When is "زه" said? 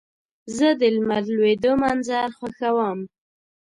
0.57-0.67